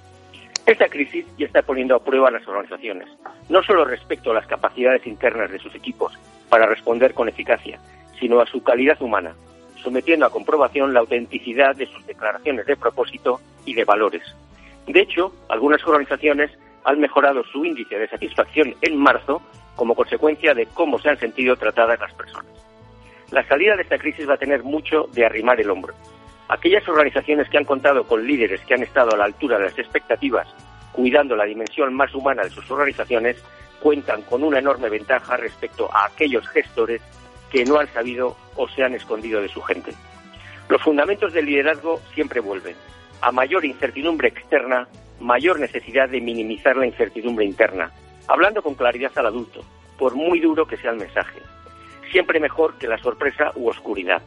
[0.66, 3.08] Esta crisis ya está poniendo a prueba a las organizaciones,
[3.50, 6.14] no solo respecto a las capacidades internas de sus equipos
[6.50, 7.80] para responder con eficacia,
[8.20, 9.36] sino a su calidad humana,
[9.76, 14.24] sometiendo a comprobación la autenticidad de sus declaraciones de propósito y de valores.
[14.88, 16.50] De hecho, algunas organizaciones
[16.84, 19.44] han mejorado su índice de satisfacción en marzo
[19.76, 22.52] como consecuencia de cómo se han sentido tratadas las personas.
[23.30, 25.94] La salida de esta crisis va a tener mucho de arrimar el hombro.
[26.48, 29.80] Aquellas organizaciones que han contado con líderes que han estado a la altura de las
[29.80, 30.48] expectativas,
[30.92, 33.44] cuidando la dimensión más humana de sus organizaciones,
[33.80, 37.02] cuentan con una enorme ventaja respecto a aquellos gestores
[37.52, 39.94] que no han sabido o se han escondido de su gente.
[40.70, 42.76] Los fundamentos del liderazgo siempre vuelven.
[43.22, 44.88] A mayor incertidumbre externa,
[45.20, 47.92] mayor necesidad de minimizar la incertidumbre interna,
[48.28, 49.62] hablando con claridad al adulto,
[49.98, 51.40] por muy duro que sea el mensaje.
[52.12, 54.22] Siempre mejor que la sorpresa u oscuridad.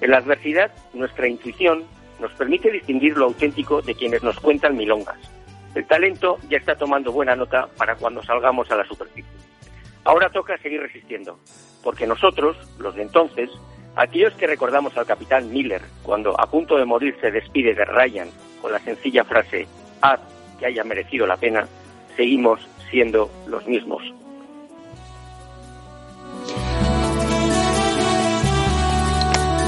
[0.00, 1.84] En la adversidad, nuestra intuición
[2.20, 5.18] nos permite distinguir lo auténtico de quienes nos cuentan milongas.
[5.74, 9.30] El talento ya está tomando buena nota para cuando salgamos a la superficie.
[10.04, 11.38] Ahora toca seguir resistiendo,
[11.82, 13.50] porque nosotros, los de entonces,
[13.96, 18.28] aquellos que recordamos al capitán Miller cuando a punto de morir se despide de Ryan
[18.62, 19.66] con la sencilla frase
[20.00, 20.20] haz
[20.58, 21.66] que haya merecido la pena,
[22.16, 24.02] seguimos siendo los mismos.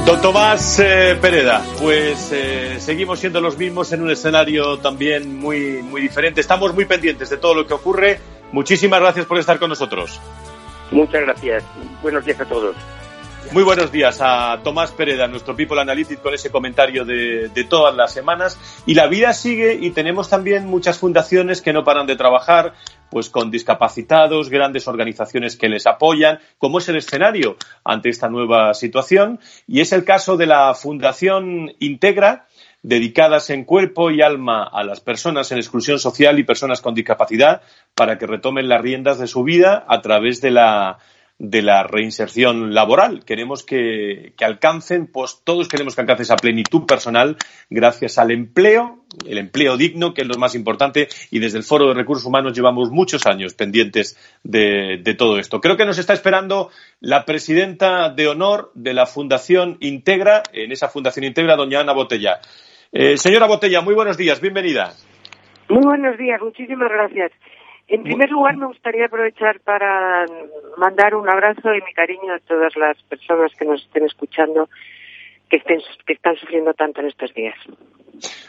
[0.09, 5.83] Don Tomás eh, Pereda, pues eh, seguimos siendo los mismos en un escenario también muy,
[5.83, 6.41] muy diferente.
[6.41, 8.19] Estamos muy pendientes de todo lo que ocurre.
[8.51, 10.19] Muchísimas gracias por estar con nosotros.
[10.91, 11.63] Muchas gracias.
[12.01, 12.75] Buenos días a todos.
[13.51, 17.97] Muy buenos días a Tomás Pereda, nuestro People Analytics, con ese comentario de, de, todas
[17.97, 18.59] las semanas.
[18.85, 22.75] Y la vida sigue y tenemos también muchas fundaciones que no paran de trabajar,
[23.11, 28.75] pues con discapacitados, grandes organizaciones que les apoyan, como es el escenario ante esta nueva
[28.75, 29.41] situación.
[29.67, 32.47] Y es el caso de la Fundación Integra,
[32.83, 37.63] dedicadas en cuerpo y alma a las personas en exclusión social y personas con discapacidad
[37.95, 40.99] para que retomen las riendas de su vida a través de la
[41.39, 43.25] de la reinserción laboral.
[43.25, 47.37] Queremos que, alcancen, pues todos queremos que alcancen esa plenitud personal
[47.71, 51.89] gracias al empleo, el empleo digno, que es lo más importante, y desde el Foro
[51.89, 55.61] de Recursos Humanos llevamos muchos años pendientes de, de todo esto.
[55.61, 56.71] Creo que nos está esperando
[57.01, 62.41] la presidenta de honor de la Fundación Integra, en esa Fundación Integra, doña Ana Botella.
[62.91, 64.95] Eh, señora Botella, muy buenos días, bienvenida.
[65.69, 67.33] Muy buenos días, muchísimas gracias.
[67.89, 70.27] En primer lugar, me gustaría aprovechar para
[70.77, 74.69] mandar un abrazo y mi cariño a todas las personas que nos estén escuchando,
[75.49, 77.57] que, estén, que están sufriendo tanto en estos días.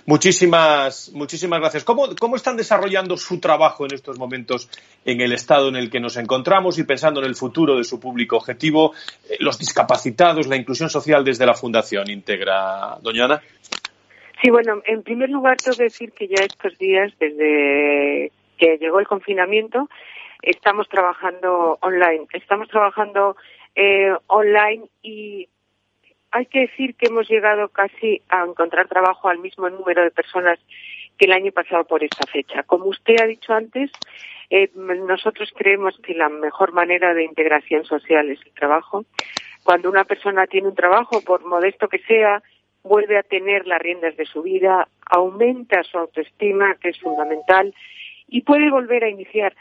[0.05, 1.85] Muchísimas, muchísimas gracias.
[1.85, 4.69] ¿Cómo, ¿Cómo están desarrollando su trabajo en estos momentos
[5.05, 7.97] en el estado en el que nos encontramos y pensando en el futuro de su
[7.97, 8.93] público objetivo,
[9.29, 12.97] eh, los discapacitados, la inclusión social desde la Fundación Integra?
[13.01, 13.41] Doña Ana.
[14.41, 18.99] Sí, bueno, en primer lugar tengo que decir que ya estos días, desde que llegó
[18.99, 19.89] el confinamiento,
[20.41, 22.27] estamos trabajando online.
[22.33, 23.37] Estamos trabajando
[23.75, 25.47] eh, online y
[26.31, 30.59] hay que decir que hemos llegado casi a encontrar trabajo al mismo número de personas
[31.17, 32.63] que el año pasado por esta fecha.
[32.63, 33.91] Como usted ha dicho antes,
[34.49, 39.05] eh, nosotros creemos que la mejor manera de integración social es el trabajo.
[39.63, 42.41] Cuando una persona tiene un trabajo, por modesto que sea,
[42.83, 47.73] vuelve a tener las riendas de su vida, aumenta su autoestima, que es fundamental,
[48.29, 49.55] y puede volver a iniciar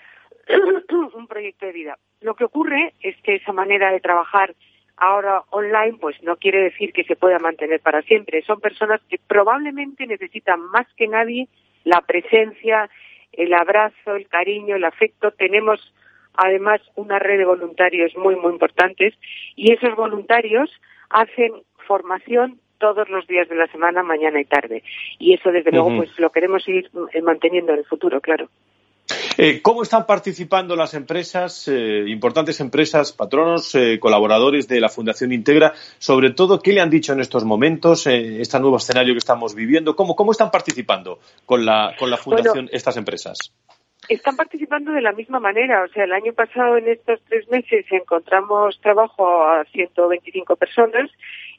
[1.14, 1.98] un proyecto de vida.
[2.20, 4.54] Lo que ocurre es que esa manera de trabajar
[4.96, 8.42] ahora online, pues no quiere decir que se pueda mantener para siempre.
[8.42, 11.48] Son personas que probablemente necesitan más que nadie
[11.84, 12.90] la presencia,
[13.32, 15.30] el abrazo, el cariño, el afecto.
[15.30, 15.94] Tenemos
[16.34, 19.14] además una red de voluntarios muy, muy importantes
[19.54, 20.70] y esos voluntarios
[21.10, 21.52] hacen
[21.86, 24.82] formación todos los días de la semana, mañana y tarde.
[25.18, 28.48] Y eso, desde luego, pues lo queremos seguir eh, manteniendo en el futuro, claro.
[29.36, 35.32] Eh, ¿Cómo están participando las empresas, eh, importantes empresas, patronos, eh, colaboradores de la Fundación
[35.32, 35.72] Integra?
[35.98, 39.96] Sobre todo, ¿qué le han dicho en estos momentos, este nuevo escenario que estamos viviendo?
[39.96, 43.38] ¿Cómo, cómo están participando con la, con la Fundación bueno, estas empresas?
[44.08, 45.84] Están participando de la misma manera.
[45.84, 51.10] O sea, el año pasado, en estos tres meses, encontramos trabajo a 125 personas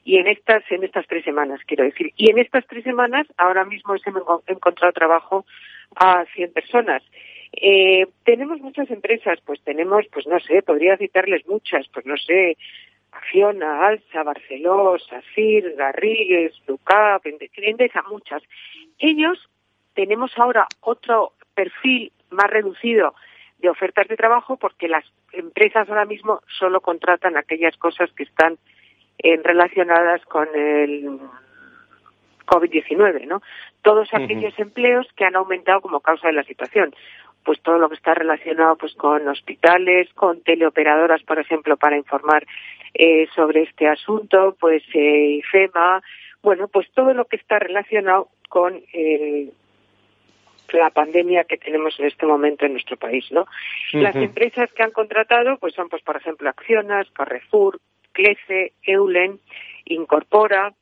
[0.04, 3.64] y en estas en estas tres semanas quiero decir y en estas tres semanas ahora
[3.64, 5.44] mismo hemos encontrado trabajo
[5.96, 7.02] a 100 personas
[7.52, 12.56] eh, tenemos muchas empresas pues tenemos pues no sé podría citarles muchas pues no sé
[13.12, 18.40] Acciona, Alsa, Barceló, Safir, Garrigues, Lucap, Endesa, muchas.
[19.00, 19.50] Ellos
[19.94, 23.14] tenemos ahora otro perfil más reducido
[23.58, 28.58] de ofertas de trabajo porque las empresas ahora mismo solo contratan aquellas cosas que están
[29.18, 31.20] en, relacionadas con el
[32.46, 33.42] COVID-19, ¿no?
[33.82, 34.62] Todos aquellos uh -huh.
[34.62, 36.94] empleos que han aumentado como causa de la situación.
[37.42, 42.46] pues todo lo que está relacionado pues con hospitales, con teleoperadoras, por ejemplo, para informar
[42.92, 46.02] eh, sobre este asunto, pues eh, IFEMA,
[46.42, 48.82] bueno, pues todo lo que está relacionado con
[50.72, 53.46] la pandemia que tenemos en este momento en nuestro país, ¿no?
[53.92, 57.80] Las empresas que han contratado, pues son, pues por ejemplo, Accionas, Carrefour,
[58.12, 59.40] Clece, Eulen,
[59.84, 60.72] Incorpora,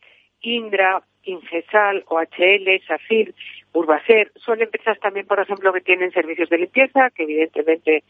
[0.40, 3.34] Indra, Ingesal, OHL, Safir,
[3.72, 4.32] Urbacer.
[4.36, 8.02] Son empresas también, por ejemplo, que tienen servicios de limpieza, que evidentemente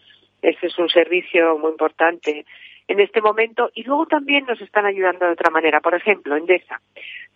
[0.43, 2.45] ese es un servicio muy importante
[2.89, 5.81] en este momento y luego también nos están ayudando de otra manera.
[5.81, 6.81] Por ejemplo, Endesa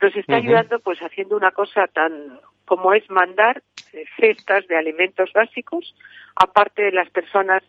[0.01, 3.63] nos está ayudando pues haciendo una cosa tan como es mandar
[3.93, 5.95] eh, cestas de alimentos básicos
[6.35, 7.63] aparte de las personas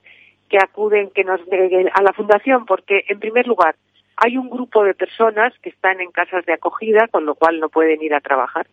[0.50, 3.76] que acuden que nos a la fundación porque en primer lugar
[4.16, 7.70] hay un grupo de personas que están en casas de acogida con lo cual no
[7.70, 8.68] pueden ir a trabajar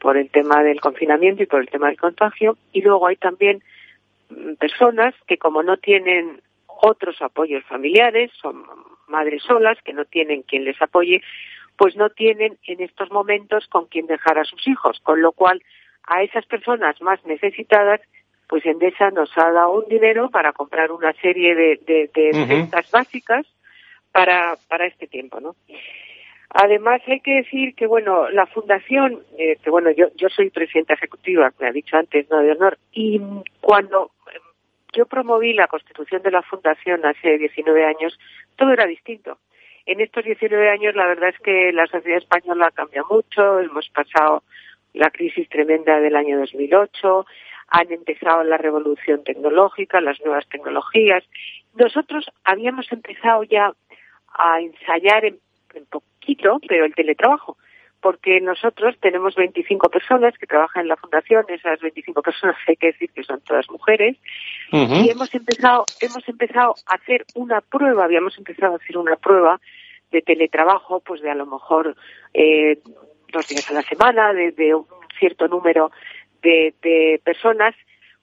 [0.00, 3.62] por el tema del confinamiento y por el tema del contagio y luego hay también
[4.30, 6.40] mm, personas que como no tienen
[6.82, 8.64] otros apoyos familiares, son
[9.08, 11.22] madres solas que no tienen quien les apoye,
[11.76, 15.62] pues no tienen en estos momentos con quien dejar a sus hijos, con lo cual
[16.06, 18.00] a esas personas más necesitadas,
[18.48, 23.46] pues Endesa nos ha dado un dinero para comprar una serie de, de, básicas
[24.12, 25.56] para, para este tiempo, ¿no?
[26.50, 30.94] Además, hay que decir que, bueno, la fundación, eh, que bueno, yo, yo soy presidenta
[30.94, 33.20] ejecutiva, me ha dicho antes, no de honor, y
[33.60, 34.12] cuando
[34.96, 38.18] yo promoví la constitución de la fundación hace 19 años,
[38.56, 39.38] todo era distinto.
[39.84, 44.42] En estos 19 años la verdad es que la sociedad española cambia mucho, hemos pasado
[44.94, 47.26] la crisis tremenda del año 2008,
[47.68, 51.24] han empezado la revolución tecnológica, las nuevas tecnologías.
[51.74, 53.72] Nosotros habíamos empezado ya
[54.32, 55.38] a ensayar en,
[55.74, 57.58] en poquito, pero el teletrabajo
[58.06, 62.92] porque nosotros tenemos 25 personas que trabajan en la fundación, esas 25 personas hay que
[62.92, 64.16] decir que son todas mujeres,
[64.70, 69.60] y hemos empezado, hemos empezado a hacer una prueba, habíamos empezado a hacer una prueba
[70.12, 71.96] de teletrabajo, pues de a lo mejor
[72.32, 72.78] eh,
[73.32, 74.86] dos días a la semana, de, un
[75.18, 75.90] cierto número
[76.42, 77.74] de, de personas,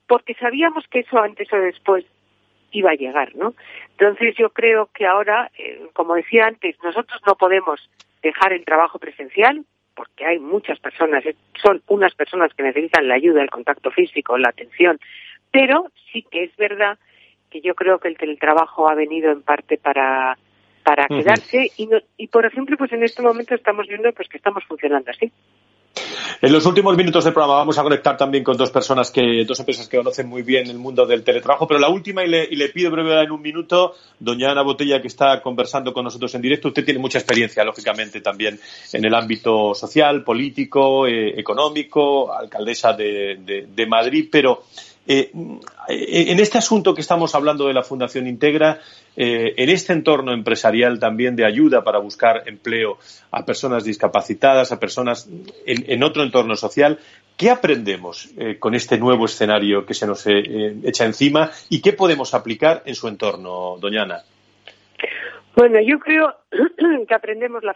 [0.08, 2.06] porque sabíamos que eso antes o después
[2.72, 3.54] iba a llegar, ¿no?
[3.98, 7.82] Entonces yo creo que ahora, eh, como decía antes, nosotros no podemos
[8.22, 9.66] dejar el trabajo presencial,
[9.96, 11.24] porque hay muchas personas,
[11.62, 15.00] son unas personas que necesitan la ayuda, el contacto físico, la atención,
[15.52, 16.98] pero sí que es verdad
[17.50, 20.38] que yo creo que el teletrabajo ha venido en parte para
[20.84, 24.64] para quedarse y, y por ejemplo pues en este momento estamos viendo pues que estamos
[24.66, 25.32] funcionando así.
[26.42, 29.60] En los últimos minutos del programa vamos a conectar también con dos personas que, dos
[29.60, 32.92] empresas que conocen muy bien el mundo del teletrabajo, pero la última, y le, pido
[32.92, 36.84] brevedad en un minuto, doña Ana Botella, que está conversando con nosotros en directo, usted
[36.84, 38.60] tiene mucha experiencia, lógicamente, también
[38.92, 44.64] en el ámbito social, político, eh, económico, alcaldesa de Madrid, pero
[45.06, 45.32] eh,
[45.88, 48.80] en este asunto que estamos hablando de la Fundación Integra,
[49.16, 52.98] eh, en este entorno empresarial también de ayuda para buscar empleo
[53.32, 55.28] a personas discapacitadas, a personas
[55.66, 57.00] en, otro entorno social,
[57.36, 62.34] ¿qué aprendemos eh, con este nuevo escenario que se nos echa encima y qué podemos
[62.34, 64.24] aplicar en su entorno, doña Ana?
[65.56, 66.36] Bueno, yo creo
[67.08, 67.76] que aprendemos la,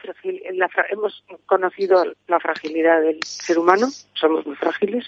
[0.53, 5.05] la hemos conocido la fragilidad del ser humano, somos muy frágiles.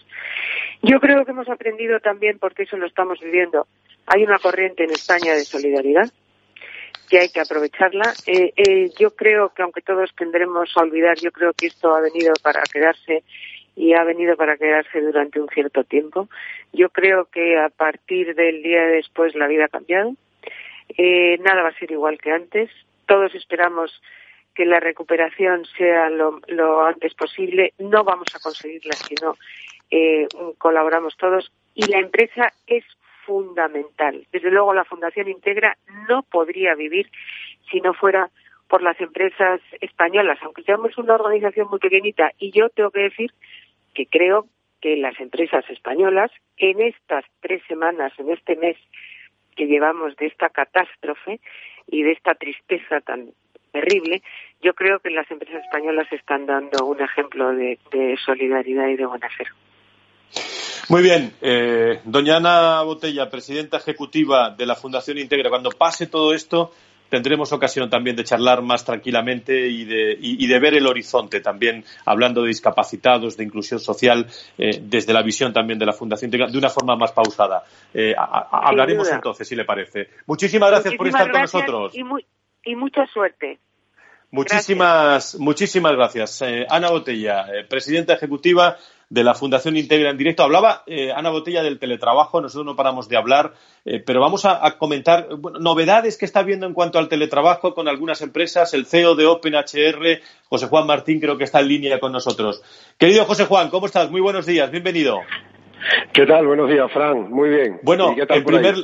[0.83, 3.67] Yo creo que hemos aprendido también, porque eso lo estamos viviendo,
[4.05, 6.09] hay una corriente en España de solidaridad
[7.09, 8.13] que hay que aprovecharla.
[8.27, 12.01] Eh, eh, yo creo que aunque todos tendremos a olvidar, yo creo que esto ha
[12.01, 13.23] venido para quedarse
[13.75, 16.29] y ha venido para quedarse durante un cierto tiempo.
[16.71, 20.13] Yo creo que a partir del día de después la vida ha cambiado
[20.97, 22.69] eh, nada va a ser igual que antes.
[23.05, 24.01] Todos esperamos
[24.53, 26.41] que la recuperación sea lo,
[26.85, 27.73] antes posible.
[27.79, 29.35] No vamos a conseguirla si no
[29.89, 30.27] eh,
[30.57, 31.51] colaboramos todos.
[31.73, 32.83] Y la empresa es
[33.25, 34.25] fundamental.
[34.31, 35.77] Desde luego, la Fundación Integra
[36.07, 37.09] no podría vivir
[37.71, 38.29] si no fuera
[38.67, 42.31] por las empresas españolas, aunque seamos una organización muy pequeñita.
[42.37, 43.31] Y yo tengo que decir
[43.93, 44.47] que creo
[44.81, 48.77] que las empresas españolas en estas tres semanas, en este mes
[49.59, 51.41] que llevamos de esta catástrofe
[51.87, 53.31] y de esta tristeza tan
[53.73, 54.23] terrible,
[54.61, 57.77] yo creo que las empresas españolas están dando un ejemplo de,
[58.25, 59.47] solidaridad y de buen hacer.
[60.87, 66.33] Muy bien, eh, doña Ana Botella, presidenta ejecutiva de la Fundación Integra, cuando pase todo
[66.33, 66.71] esto,
[67.09, 71.83] tendremos ocasión también de charlar más tranquilamente y de, y, de ver el horizonte, también
[72.05, 76.57] hablando de discapacitados, de inclusión social, eh, desde la visión también de la Fundación, de
[76.57, 77.63] una forma más pausada.
[77.93, 80.09] Eh, hablaremos entonces, si le parece.
[80.25, 81.93] Muchísimas gracias por estar con nosotros.
[81.95, 83.59] Y, mucha suerte.
[84.31, 86.41] Muchísimas, muchísimas gracias.
[86.43, 88.77] Eh, Ana Botella, presidenta ejecutiva
[89.09, 90.43] de la Fundación Integra en directo.
[90.43, 93.53] Hablaba eh, Ana Botella del teletrabajo, nosotros no paramos de hablar,
[93.85, 95.27] eh, pero vamos a, comentar
[95.59, 98.73] novedades que está viendo en cuanto al teletrabajo con algunas empresas.
[98.73, 102.61] El CEO de OpenHR, José Juan Martín, creo que está en línea con nosotros.
[102.97, 104.11] Querido José Juan, ¿cómo estás?
[104.11, 105.19] Muy buenos días, bienvenido.
[106.13, 106.45] ¿Qué tal?
[106.45, 107.31] Buenos días, Fran.
[107.31, 107.79] Muy bien.
[107.83, 108.75] Bueno, en primer,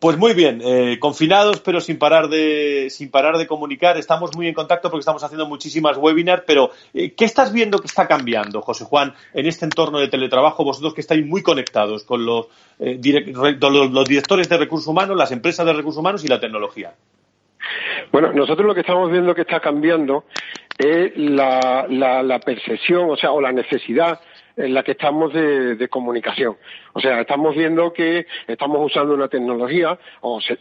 [0.00, 3.96] pues muy bien, eh, confinados pero sin parar de sin parar de comunicar.
[3.96, 6.42] Estamos muy en contacto porque estamos haciendo muchísimas webinars.
[6.46, 10.62] Pero eh, ¿qué estás viendo que está cambiando, José Juan, en este entorno de teletrabajo?
[10.64, 15.64] Vosotros que estáis muy conectados con los, eh, los, directores de recursos humanos, las empresas
[15.64, 16.92] de recursos humanos y la tecnología.
[18.12, 20.24] Bueno, nosotros lo que estamos viendo que está cambiando
[20.78, 24.20] es la, la, la percepción, o sea, o la necesidad
[24.58, 26.56] en la que estamos de, comunicación.
[26.92, 29.98] O sea, estamos viendo que estamos usando una tecnología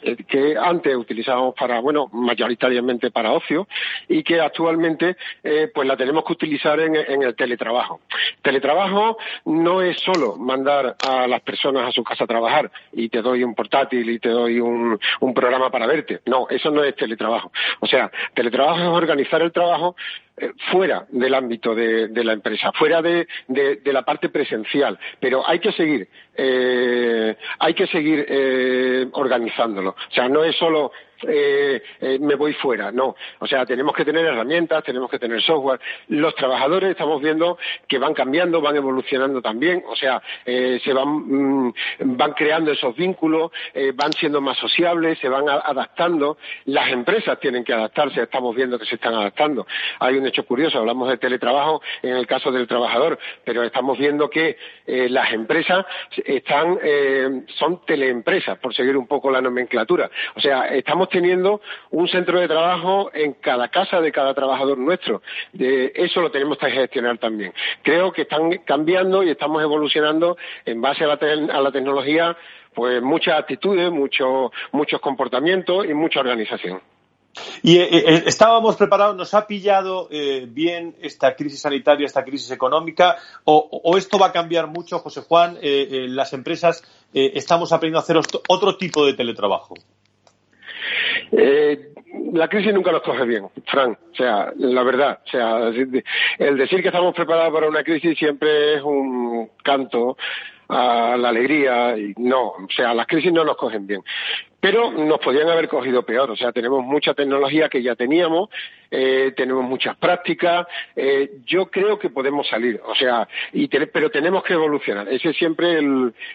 [0.04, 3.68] eh, que antes utilizábamos para, bueno, mayoritariamente para ocio
[4.08, 8.02] y que actualmente eh, pues la tenemos que utilizar en, el teletrabajo.
[8.42, 13.22] Teletrabajo no es solo mandar a las personas a su casa a trabajar y te
[13.22, 16.22] doy un portátil y te doy un, un programa para verte.
[16.26, 17.52] No, eso no es teletrabajo.
[17.80, 19.96] O sea, teletrabajo es organizar el trabajo
[20.72, 23.28] fuera del ámbito de, la empresa, fuera de,
[23.86, 29.92] la parte presencial, pero hay que seguir, eh, hay que seguir eh, organizándolo.
[29.92, 30.92] O sea, no es solo
[31.28, 32.92] eh, eh, me voy fuera.
[32.92, 35.80] No, o sea, tenemos que tener herramientas, tenemos que tener software.
[36.10, 37.58] Los trabajadores estamos viendo
[37.88, 41.74] que van cambiando, van evolucionando también, o sea, eh, se van, mm,
[42.18, 46.38] van creando esos vínculos, eh, van siendo más sociables, se van adaptando.
[46.66, 49.66] Las empresas tienen que adaptarse, estamos viendo que se están adaptando.
[50.00, 54.30] Hay un hecho curioso, hablamos de teletrabajo en el caso del trabajador, pero estamos viendo
[54.30, 55.86] que las empresas
[56.26, 56.80] están,
[57.58, 60.10] son teleempresas, por seguir un poco la nomenclatura.
[60.36, 65.22] O sea, estamos teniendo un centro de trabajo en cada casa de cada trabajador nuestro.
[65.54, 67.54] eso lo tenemos que gestionar también.
[67.84, 72.38] Creo que están cambiando y estamos evolucionando en base a la, tecnología,
[72.74, 76.82] pues muchas actitudes, muchos muchos comportamientos y mucha organización.
[77.62, 82.52] Y eh, eh, estábamos preparados, nos ha pillado eh, bien esta crisis sanitaria, esta crisis
[82.52, 86.84] económica, o, esto va a cambiar mucho, José Juan, las empresas
[87.14, 89.76] estamos aprendiendo a hacer otro tipo de teletrabajo.
[91.34, 91.76] Uh,
[92.34, 93.98] la crisis nunca nos coge bien, Fran.
[94.12, 95.20] O sea, la verdad.
[95.26, 100.18] O sea, el decir que estamos preparados para una crisis siempre es un canto
[100.70, 104.02] a la alegría y no, o sea, las crisis no nos cogen bien
[104.60, 106.32] pero nos podrían haber cogido peor.
[106.32, 108.50] O sea, tenemos mucha tecnología que ya teníamos,
[108.90, 110.68] eh, tenemos muchas prácticas.
[110.96, 115.08] Eh, yo creo que podemos salir, o sea, y pero tenemos que evolucionar.
[115.10, 115.78] Ese siempre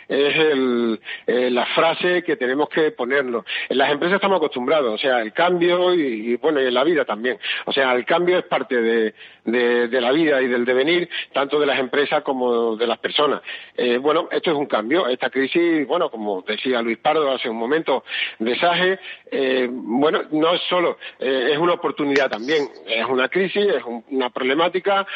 [0.09, 3.45] es el, eh, la frase que tenemos que ponerlo.
[3.68, 7.05] En las empresas estamos acostumbrados, o sea, el cambio y, bueno, y en la vida
[7.05, 7.39] también.
[7.66, 9.14] O sea, el cambio es parte de,
[9.45, 13.43] de, la vida y del devenir, tanto de las empresas como de las personas.
[13.77, 15.07] Eh, bueno, esto es un cambio.
[15.07, 18.05] Esta crisis, bueno, como decía Luis Pardo hace un momento,
[18.39, 18.99] de
[19.31, 24.31] eh, bueno, no es solo, eh, es una oportunidad también, es una crisis, es una
[24.31, 25.07] problemática,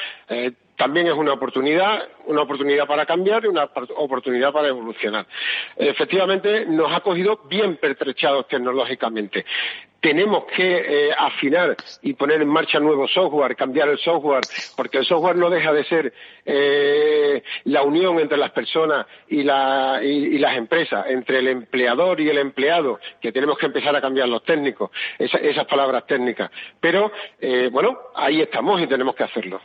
[0.76, 3.64] también es una oportunidad, una oportunidad para cambiar y una
[3.96, 5.26] oportunidad para evolucionar.
[5.76, 9.44] Efectivamente, nos ha cogido bien pertrechados tecnológicamente.
[10.00, 15.06] Tenemos que eh, afinar y poner en marcha nuevo software, cambiar el software, porque el
[15.06, 16.12] software no deja de ser
[16.44, 23.00] eh, la unión entre las personas y, las empresas, entre el empleador y el empleado,
[23.20, 26.50] que tenemos que empezar a cambiar los técnicos, esas palabras técnicas.
[26.80, 29.60] Pero, eh, bueno, ahí estamos y tenemos que hacerlo.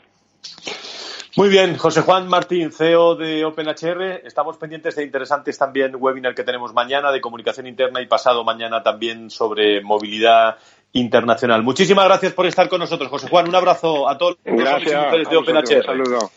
[1.38, 4.26] Muy bien, José Juan Martín, CEO de OpenHR.
[4.26, 8.84] Estamos pendientes de interesantes también webinar que tenemos mañana de comunicación interna y pasado mañana
[8.84, 10.58] también sobre movilidad
[10.92, 11.64] internacional.
[11.64, 13.48] Muchísimas gracias por estar con nosotros, José Juan.
[13.48, 15.86] Un abrazo a todos los mujeres de OpenHR.
[15.86, 16.32] Saludo.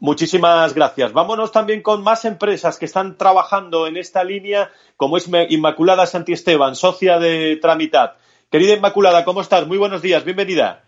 [0.00, 1.14] Muchísimas gracias.
[1.14, 6.74] Vámonos también con más empresas que están trabajando en esta línea, como es Inmaculada Santiesteban,
[6.74, 8.18] socia de Tramitat.
[8.50, 9.66] Querida Inmaculada, ¿cómo estás?
[9.66, 10.82] Muy buenos días, bienvenida.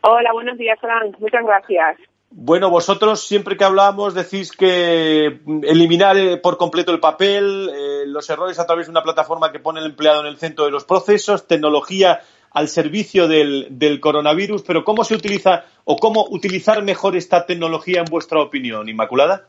[0.00, 1.16] Hola, buenos días, Frank.
[1.20, 2.11] Muchas gracias.
[2.34, 8.28] Bueno, vosotros siempre que hablamos decís que eliminar eh, por completo el papel, eh, los
[8.30, 10.86] errores a través de una plataforma que pone el empleado en el centro de los
[10.86, 12.20] procesos, tecnología
[12.52, 18.06] al servicio del, coronavirus, pero ¿cómo se utiliza o cómo utilizar mejor esta tecnología en
[18.06, 19.48] vuestra opinión, Inmaculada?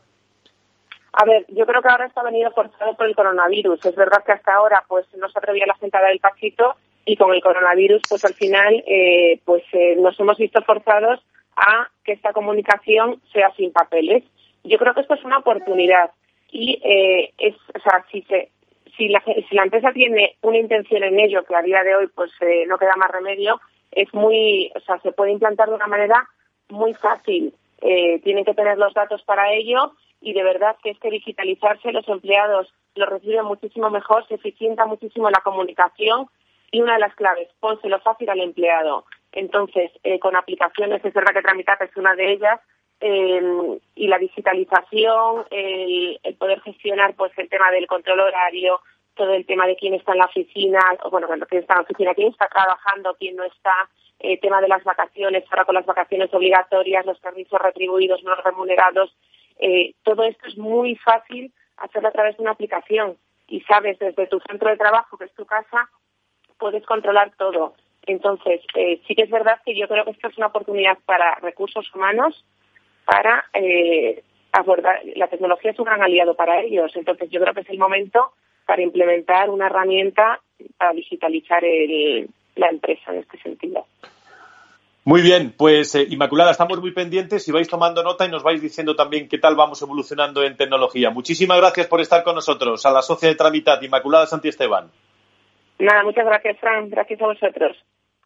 [1.14, 3.82] A ver, yo creo que ahora está venido forzado por el coronavirus.
[3.86, 6.74] Es verdad que hasta ahora pues no se atrevía la sentada del pasito
[7.06, 9.62] y con el coronavirus pues al final eh, pues
[9.96, 11.20] nos hemos visto forzados
[11.56, 14.24] a que esta comunicación sea sin papeles.
[14.62, 16.10] Yo creo que esto es una oportunidad
[16.50, 18.50] y eh, es, o sea, si se
[18.96, 22.06] si la, si la empresa tiene una intención en ello, que a día de hoy
[22.14, 25.86] pues eh, no queda más remedio, es muy, o sea, se puede implantar de una
[25.86, 26.28] manera
[26.68, 27.52] muy fácil.
[27.80, 31.92] eh, tienen que tener los datos para ello y de verdad que es que digitalizarse
[31.92, 36.28] los empleados lo reciben muchísimo mejor, se eficienta muchísimo la comunicación
[36.70, 39.04] y una de las claves, pónselo fácil al empleado.
[39.34, 42.60] Entonces, eh, con aplicaciones, es verdad que Tramitat es una de ellas,
[43.00, 48.80] eh, y la digitalización, el, el, poder gestionar pues el tema del control horario,
[49.14, 51.82] todo el tema de quién está en la oficina, o bueno, quién está en la
[51.82, 53.74] oficina, quién está trabajando, quién no está,
[54.20, 59.14] el tema de las vacaciones, ahora con las vacaciones obligatorias, los servicios retribuidos, no remunerados,
[59.58, 63.16] eh, todo esto es muy fácil hacerlo a través de una aplicación
[63.48, 65.90] y sabes desde tu centro de trabajo, que es tu casa,
[66.58, 67.74] puedes controlar todo.
[68.06, 71.34] Entonces, eh, sí que es verdad que yo creo que esto es una oportunidad para
[71.36, 72.44] recursos humanos
[73.04, 75.00] para eh, abordar.
[75.16, 76.92] La tecnología es un gran aliado para ellos.
[76.94, 78.32] Entonces, yo creo que es el momento
[78.66, 80.40] para implementar una herramienta
[80.78, 83.86] para digitalizar el, la empresa en este sentido.
[85.06, 88.62] Muy bien, pues eh, Inmaculada, estamos muy pendientes y vais tomando nota y nos vais
[88.62, 91.10] diciendo también qué tal vamos evolucionando en tecnología.
[91.10, 94.90] Muchísimas gracias por estar con nosotros, a la socia de Tramitat, Inmaculada Santi Esteban.
[95.78, 96.88] Nada, muchas gracias, Fran.
[96.88, 97.76] Gracias a vosotros.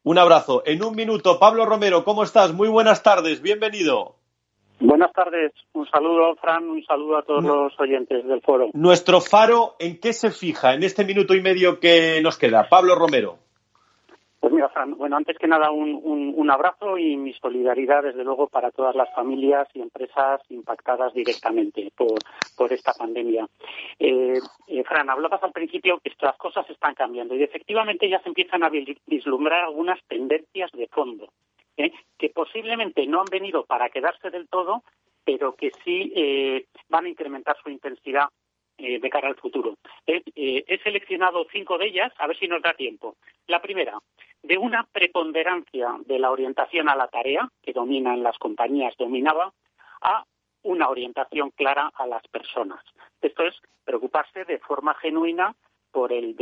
[0.09, 0.63] Un abrazo.
[0.65, 2.55] En un minuto, Pablo Romero, ¿cómo estás?
[2.55, 4.15] Muy buenas tardes, bienvenido.
[4.81, 8.71] Buenas tardes, un saludo, Fran, un saludo a todos los oyentes del foro.
[8.73, 12.71] Nuestro faro, ¿en qué se fija en este minuto y medio que nos queda?
[12.71, 13.37] Pablo Romero.
[14.49, 16.01] Pues mira, Fran, bueno, antes que nada un,
[16.35, 21.93] un, abrazo y mi solidaridad, desde luego, para todas las familias y empresas impactadas directamente
[21.95, 22.19] por,
[22.57, 23.47] por esta pandemia.
[23.99, 24.39] Eh,
[24.69, 28.63] eh, Fran, hablabas al principio que estas cosas están cambiando y efectivamente ya se empiezan
[28.63, 31.29] a vislumbrar algunas tendencias de fondo,
[31.77, 31.93] ¿eh?
[32.17, 34.83] que posiblemente no han venido para quedarse del todo,
[35.27, 38.29] pero que sí van a incrementar su intensidad
[38.79, 39.77] eh, de cara al futuro.
[40.07, 43.17] He, eh, he, seleccionado cinco de ellas, a ver si nos da tiempo.
[43.47, 43.99] La primera,
[44.43, 49.53] de una preponderancia de la orientación a la tarea, que domina en las compañías, dominaba,
[50.01, 50.25] a
[50.63, 52.85] una orientación clara a las personas.
[53.21, 55.55] Esto es preocuparse de forma genuina
[55.91, 56.35] por el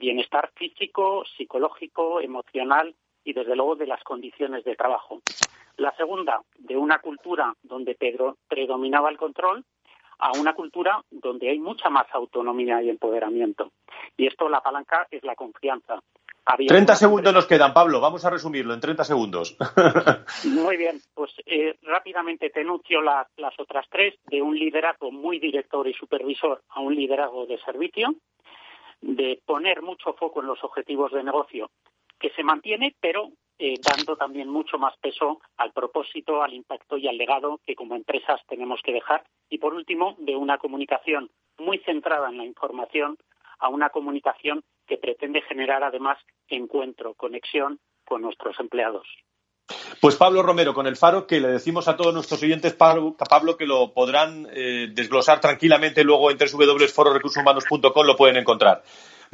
[0.00, 5.20] bienestar físico, psicológico, emocional y, desde luego, de las condiciones de trabajo.
[5.76, 7.96] La segunda, de una cultura donde
[8.48, 9.64] predominaba el control,
[10.18, 13.72] a una cultura donde hay mucha más autonomía y empoderamiento.
[14.16, 16.00] Y esto, la palanca, es la confianza.
[16.48, 18.00] Había 30 segundos nos quedan, Pablo.
[18.00, 19.56] Vamos a resumirlo en 30 segundos.
[20.44, 25.40] Muy bien, pues eh, rápidamente te anuncio la, las otras tres, de un liderazgo muy
[25.40, 28.14] director y supervisor a un liderazgo de servicio,
[29.00, 31.70] de poner mucho foco en los objetivos de negocio
[32.18, 37.08] que se mantiene, pero eh, dando también mucho más peso al propósito, al impacto y
[37.08, 39.24] al legado que como empresas tenemos que dejar.
[39.48, 43.16] Y por último, de una comunicación muy centrada en la información
[43.58, 49.06] a una comunicación que pretende generar además encuentro, conexión con nuestros empleados.
[50.00, 53.16] Pues Pablo Romero, con el faro, que le decimos a todos nuestros oyentes, Pablo,
[53.58, 58.82] que lo podrán eh, desglosar tranquilamente luego en www.fororecursoshumanos.com, lo pueden encontrar.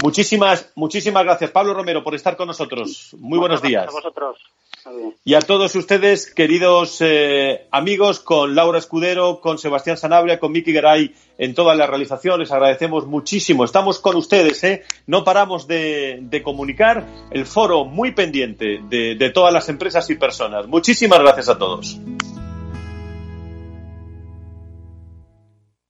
[0.02, 3.14] Muchísimas, muchísimas gracias, Pablo Romero, por estar con nosotros.
[3.18, 3.88] Muy buenos días.
[3.88, 4.38] A vosotros.
[5.24, 10.72] Y a todos ustedes, queridos eh, amigos, con Laura Escudero, con Sebastián Sanabria, con Miki
[10.72, 13.64] Garay en toda la realización, les agradecemos muchísimo.
[13.64, 14.82] Estamos con ustedes, ¿eh?
[15.06, 20.16] no paramos de, de comunicar el foro muy pendiente de, de todas las empresas y
[20.16, 20.66] personas.
[20.66, 21.98] Muchísimas gracias a todos.